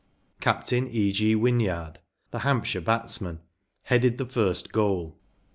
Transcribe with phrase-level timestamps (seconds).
[0.01, 1.11] ‚ÄĚ Captain E.
[1.11, 1.35] G.
[1.35, 1.99] Wynyard,
[2.31, 3.39] the Hampshire batsman,
[3.83, 5.19] headed the first goal.